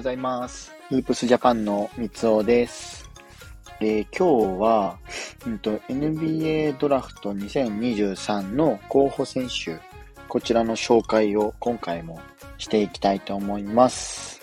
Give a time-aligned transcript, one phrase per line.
[0.00, 0.72] ございます。
[0.88, 3.06] フープスジャパンの三尾です。
[3.80, 4.98] えー、今日は、
[5.46, 9.78] うんと、NBA ドラフト2023の候補選手、
[10.26, 12.18] こちらの紹介を今回も
[12.56, 14.40] していきたいと思います。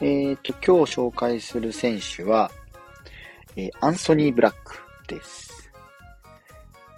[0.00, 2.50] えーと、今日紹介する選手は、
[3.56, 5.70] えー、アンソニー・ブラックです。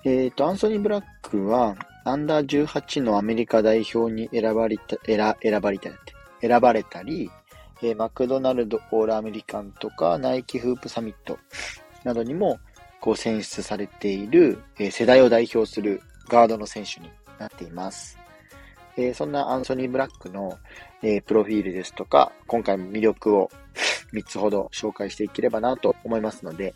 [0.05, 5.91] えーと、アンソニー・ブラックは、アンダー18のアメリカ代表に選ばれた、選ばれた、
[6.41, 7.31] 選ばれたり、
[7.83, 11.39] えー、マクドナルドオールアメリカンとか、ナイキフープサミット
[12.05, 12.59] などにも、
[13.01, 18.19] こう選出されている、えー、世代を代表するガードの選手になっています。
[18.97, 20.59] えー、そんなアンソニー・ブラックの、
[21.03, 23.51] えー、プロフィールですとか、今回も魅力を
[24.13, 26.75] 3つほど紹介していければなと思いますので、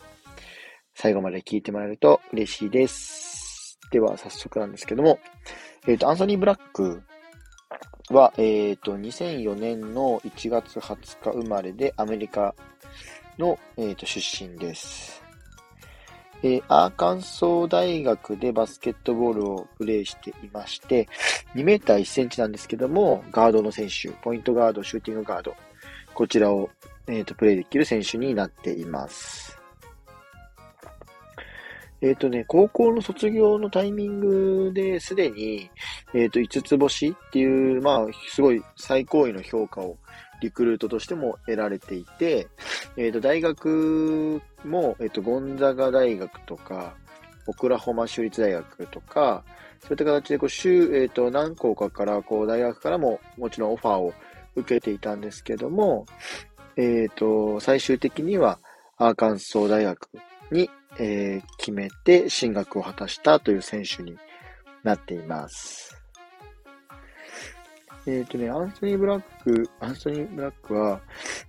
[0.95, 3.79] 最後まで聞いてもらえると嬉しいです。
[3.91, 5.19] では、早速なんですけども、
[5.87, 7.03] えっ、ー、と、アンソニー・ブラック
[8.11, 12.55] は、えっ、ー、と、2004年の1月20日生まれで、アメリカ
[13.39, 15.23] の、えーと、出身です。
[16.43, 21.09] えー、アーカンソー大学でバスケットボールをプレーしていまして、
[21.55, 25.55] 2メーター1センチなんですけども、ガードの選手、ポイントガード、シューティングガード、
[26.13, 26.69] こちらを、
[27.07, 29.64] えーとプレイできる選手になっています。
[32.05, 35.71] えっ、ー、とね、高校の卒業のタイミングですでに、
[36.13, 39.97] えっ、ー、と、5つ星っていう、まあ、すごい最高位の評価を
[40.43, 42.47] リクルートとしても得られていて、
[42.99, 46.95] えっ、ー、と、大学も、えっ、と、ゴンザガ大学とか、
[47.47, 49.43] オクラホマ州立大学とか、
[49.81, 54.13] そういった形で、こう、州、えっ、と、何校かから、こう、大学からももちろんオファーを
[54.57, 56.05] 受けていたんですけども、
[56.77, 58.59] えっ、と、最終的には、
[58.99, 60.11] アーカンソー大学
[60.51, 64.17] にえー、決めて進学を果たしたという選手に
[64.83, 66.01] なっています。
[68.07, 71.01] えっ、ー、とね、アンソニー・ブラック、アンソニー・ブラックは、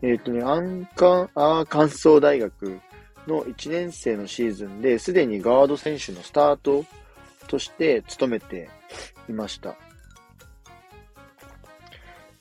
[0.02, 2.80] えっ、ー、とね、アンカン、アーカンソー大学
[3.28, 6.86] の1年生のシーズンで、すでにガード選手のスタート
[7.48, 8.70] として務めて
[9.30, 9.76] いました。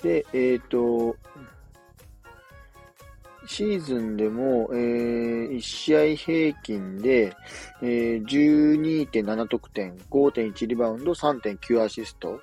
[0.03, 1.17] で、えっ、ー、と、
[3.47, 7.37] シーズンでも、えー、1試合平均で、
[7.83, 12.41] えー、12.7得点、5.1リバウンド、3.9アシスト、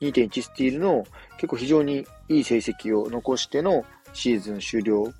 [0.00, 1.04] 2.1スティールの
[1.36, 5.12] 結構非常にいい成績を残してのシーズン終了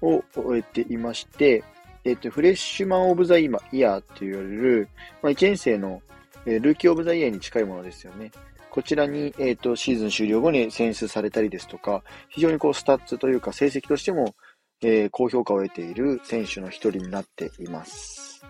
[0.00, 1.64] を終えていまして、
[2.04, 4.88] えっ、ー、と、フレッシュマンオブザイヤーって言われる、
[5.22, 6.00] まあ、1年生の、
[6.46, 8.30] えー、ルーキーオブザイヤーに近いものですよね。
[8.70, 14.34] こちらに、えっ、ー、と、シーズン終了後に選出されたりですとか、非常にこう、スタッツというか成績としても、
[14.80, 18.44] えー、高評価を得ている選手の一人になっています。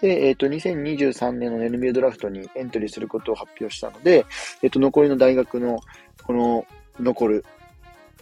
[0.00, 4.26] で、えっ、ー、と、2023年の NBA ドラフトにエントリーすることを発表したので、
[4.62, 5.80] えっ、ー、と、残りの大学の、
[6.24, 6.66] この、
[7.00, 7.44] 残る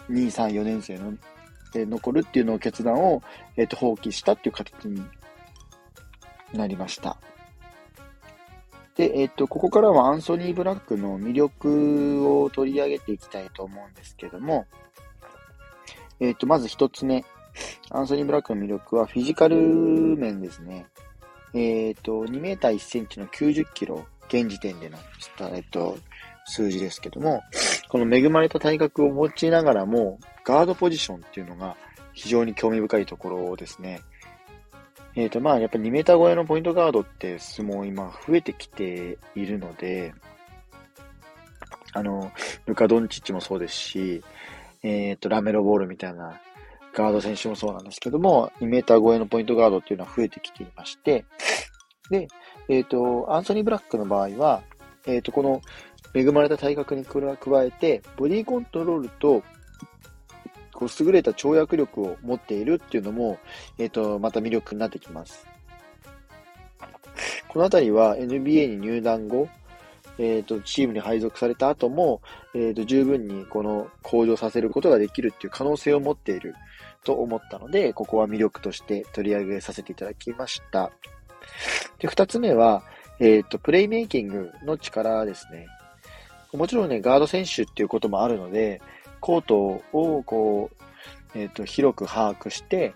[0.08, 1.14] 2、3、4年生の、
[1.74, 3.22] えー、残るっていうのを決断を、
[3.56, 5.02] えっ、と、放棄したっていう形に
[6.52, 7.16] なりました。
[8.94, 14.66] で、えっ、と、ここからはアンソニー・ブラックの魅力を取り上げていきたいと思うんですけども、
[16.20, 17.24] えっ、ー、と、まず一つ目。
[17.90, 20.86] アンソニー・ブラックの魅力はフィジカル面ですね。
[21.52, 24.98] えっ、ー、と、2メーター1センチの90キロ、現時点での、
[25.52, 25.96] えっ、と、
[26.46, 27.42] 数字ですけども、
[27.88, 31.76] この恵まれた体格を持ちながらも、ガードポジションっていうのが
[32.12, 34.00] 非常に興味深いところですね。
[35.16, 40.12] えっ、ー、と、まあ、やっぱ2メーター超えのポイントガードって相撲今増えてきているので、
[41.92, 42.32] あの、
[42.66, 44.24] ルカ・ドンチッチもそうですし、
[44.84, 46.38] えっ、と、ラメロボールみたいな
[46.92, 51.24] ガード選手もそうなんですけども、2メーター超えのポイントガードっていうのは増えてきていまして、
[52.10, 52.28] で、
[52.68, 54.62] えっ、ー、と、アンソニー・ブラックの場合は、
[55.06, 55.62] えっ、ー、と、この
[56.14, 57.18] 恵まれた体格に加
[57.62, 59.42] えて、ボディコントロールと、
[60.74, 63.38] こう優れた跳躍力を持っているっていうのも、
[63.78, 65.46] えっ、と、また魅力になってきます。
[67.48, 69.48] このあたりは NBA に入団後、
[70.18, 72.20] えっ、ー、と、チームに配属された後も、
[72.54, 76.54] えっ、ー、と、十分にこの向上させることができるっていう可能性を持っている
[77.04, 80.90] と思ったので、ここは魅力として取り上げさせていただきました。
[81.98, 82.82] で、二つ目は、
[83.18, 85.66] えっ、ー、と、プレイメイキングの力ですね。
[86.52, 88.80] もちろんね、ガード選手っていうこともあるので、
[89.20, 90.70] コートをこ
[91.34, 92.94] う、えっ、と、広く把握して、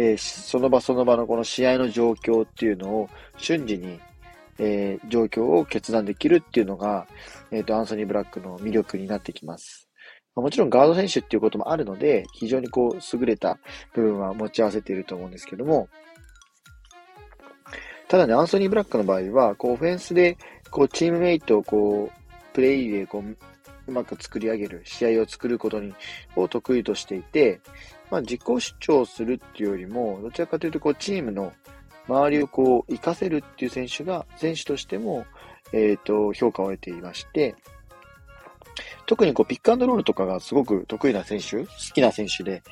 [0.00, 3.98] えその場その場のこの試合の状況っていうのを瞬時に
[4.58, 7.06] えー、状況を決断できるっていうのが、
[7.50, 9.88] えっ、ー、と、アンソニー・ブラックの魅力になってきます。
[10.34, 13.58] もちろんガード選手っていうこともあるので、非常にこう、優れた
[13.94, 15.88] 部分は持ち合わせていると思うんですけども、
[18.08, 20.38] ただね、アンソニー・ブラックの場合は、こう、オフェンスで、
[20.70, 23.36] こう、チームメイトをこう、プレイでこう、
[23.86, 25.92] うまく作り上げる、試合を作ることに、
[26.34, 27.60] を得意としていて、
[28.10, 31.52] まあ、自己主張するっていうよりも、どちらかというと、こう、チームの
[32.08, 35.26] 周りをこう、活かせるっていう選手が、選手としても、
[35.72, 37.54] えっ、ー、と、評価を得ていまして、
[39.06, 42.62] 特にこう、ピックアンドロールとかがすごく得意な選手、好きな選手で、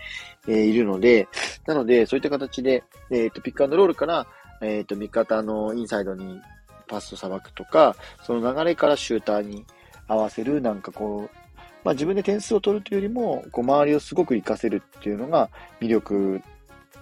[0.49, 1.29] えー、いるので、
[1.67, 4.27] なので、そういった形で、えっ、ー、と、ピックアンドロールから、
[4.63, 6.41] えっ、と、味方のインサイドに
[6.87, 9.67] パスをさばくとか、その流れからシューターに
[10.09, 11.47] 合わせる、なんかこう、
[11.85, 15.51] まあ自分で点数を取るというよりも、こう周りをすごく活かせるっていうのが
[15.81, 16.43] 魅力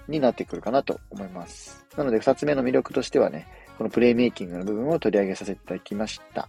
[0.09, 1.85] になってくるかなと思います。
[1.97, 3.47] なので二つ目の魅力としてはね、
[3.79, 6.49] このプレイメイキングの部分を取り上げさせていただきました。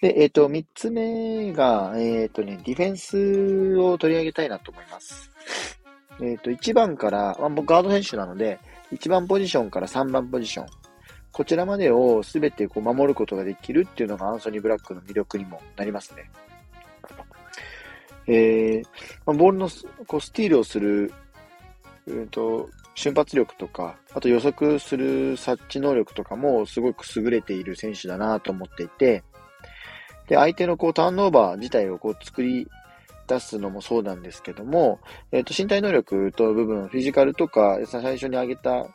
[0.00, 5.30] で、えっ、ー、と、三つ目が、えっ、ー、とね、ディフェンスを取り上げたいなと思います。
[6.20, 8.58] えっ、ー、と、1番から、まあ、僕ガード選手なので、
[8.92, 10.66] 1番ポジションから3番ポジション、
[11.32, 16.30] こちらまでをすべてこう守ることができるっていうのがアンソニー・ブラックの魅力にもなりますね。
[18.26, 18.84] えー、
[19.26, 19.68] ま、ボールの
[20.06, 21.12] こうスティールをする、
[22.06, 29.24] うんと、瞬発力とか、あと予測する察知能力とかもすごく優れている選手だなと思っていて、
[30.28, 32.68] で、相手のこうターンオーバー自体をこう作り
[33.26, 35.00] 出すのもそうなんですけども、
[35.32, 38.86] えっ、ー、と、身体能力と部分、フィジカルとか、最初に挙げた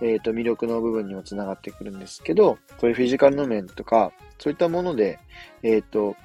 [0.00, 5.18] えっ、ー、と、魅力の部分にもつながってくるんですけど、こういうフィジカルの面とか、そういったもので、
[5.62, 6.16] えっ、ー、と、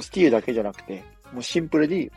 [0.00, 2.10] スティールだけじゃなくて、もうシンプルに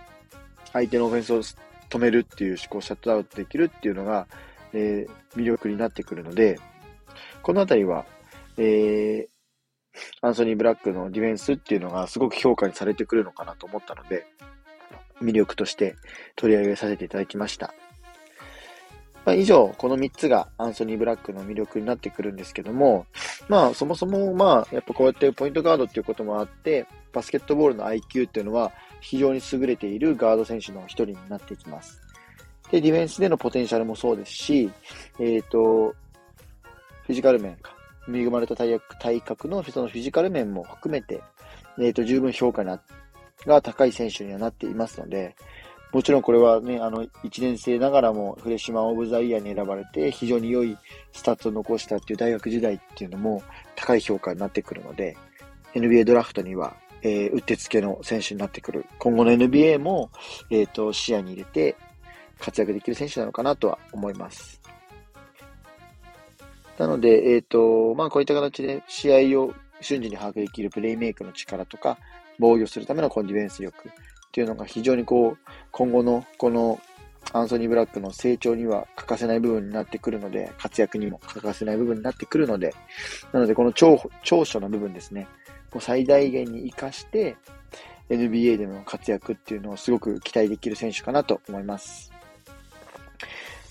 [0.73, 1.41] 相手のオフェンスを
[1.89, 4.27] 止めるっていう、思考を、シャットアウトできるっていうのが、
[4.73, 6.59] えー、魅力になってくるので、
[7.41, 8.05] このあたりは、
[8.57, 9.27] えー、
[10.21, 14.25] アンソニー・ブラックのディフェンスっていうのがすごく評価にされてくるのかなと思ったので、
[15.21, 15.95] 魅力として
[16.35, 17.73] 取り上げさせていただきました。
[19.27, 23.07] まあ、以上、この3つがアンソニー・ブラックの魅力になってくるんですけども、
[23.49, 28.71] まあ、そもそも、まあ、やっぱこうやってポイントガードっていうこともあって、バスケットボールの IQ っていうのは
[29.01, 32.01] 非常に優れているガード選手の一人になっていきます。
[32.71, 34.71] で、ディフェンスでのポテンシャルもそうですし、
[35.19, 37.75] えっ、ー、と、フィジカル面か、
[38.07, 41.21] 恵まれた体体格のそのフィジカル面も含めて、
[41.77, 45.35] えっ、ー、と、十分評価が高い選手にはなっていますので、
[45.97, 50.77] もちろんこれはね、あの、1年生ながらも Freshman of the Year に選ばれて、非常に良い
[51.11, 53.41] スタッツを残したっていう大学時代っていうのも
[53.75, 55.17] 高い評価になってくるので、
[55.73, 58.85] NBA ドラフトには、えー、うってつけの選手になってくる。
[58.99, 60.11] 今後の NBA も、
[60.51, 61.75] えっ、ー、と、視野に入れて
[62.37, 64.61] 活躍できる選手なのかなとは思います。
[66.77, 69.51] なので、えっ、ー、と、まあ、こういった形で試合を
[69.81, 71.97] 瞬時に把握できるプレイメイクの力とか、
[72.37, 73.89] 防御するためのコンディフェンス力、
[74.37, 75.37] っていうのが非常にこう、
[75.71, 76.79] 今後のこの
[77.33, 82.75] アンソニー・ブラックの成長には欠かせない部分になってくるので、活躍にも欠かせない部分になってくるので、
[83.33, 85.27] なのでこの長長所の部分ですね、
[85.73, 87.35] もう最大限に活かして、
[88.11, 92.13] NBA での活躍っていうのをすごく期待できる選手かなと思います。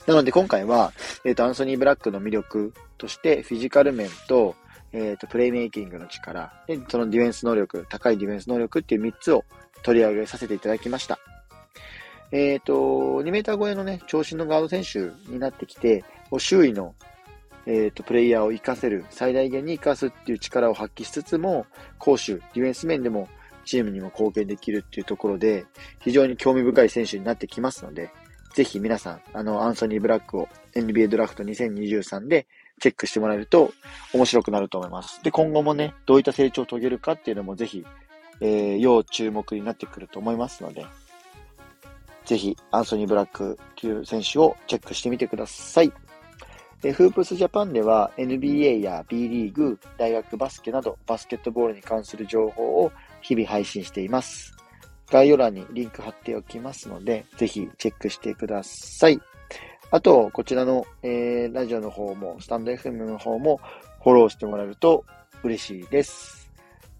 [0.08, 0.92] なので今回は、
[1.24, 4.56] えっ、ー、と、アンソニー・ブラックの魅力として、フィジカル面と、
[4.92, 9.44] えっ、ー、と、プレイメイキングの力、で、そのディフェンス能力、高いディフェンス能力っていう3つを
[9.82, 11.19] 取り上げさせていただきました。
[12.32, 12.75] えっ、ー、と、
[13.23, 16.05] 2メーター超えのね、長身のガード選手になってきて、
[16.38, 16.94] 周囲の、
[17.67, 21.67] えっ、ー、と、プレイヤーを活かせる、最大限に活かすっていう力を発揮しつつも、
[21.99, 23.28] 攻守、ディフェンス面でも
[23.64, 25.66] チームにも貢献できるっていうところで、
[26.00, 28.11] 非常に興味深い選手になってきますので、
[28.54, 32.47] ぜひ皆さん、あの、アンソニー・ブラックを NBA ドラフト2023で
[32.80, 33.73] チェックしてもらえると
[34.14, 35.23] 面白くなると思います。
[35.23, 37.85] で、今後もね、どういった成長を遂げるかっていうのもぜひ
[38.40, 40.87] えー、要注目になってくると思いますので、
[42.25, 45.93] ぜひ、アンソニー・ブラックという選手をチェックしてみてください。
[46.85, 54.55] えフープスジャパンでは NBA や B リーグ、大学バスケなどバスケットボールに関する情報を日々配信しています。
[55.11, 59.21] 概要欄にリンク貼っておきますので、ぜひチェックしてください。
[59.90, 63.61] あと、こちらの、えー、ラジオの方も、スタンド FM の方も
[64.02, 65.05] フォローしてもらえると
[65.45, 66.45] 嬉しいです。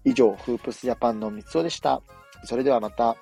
[0.07, 2.01] 以上、フープスジャパンの三つおでした。
[2.45, 3.17] それではまた。